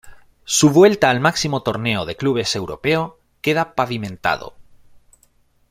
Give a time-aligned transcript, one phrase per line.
[0.45, 4.55] Su vuelta al máximo torneo de clubes europeo queda pavimentado.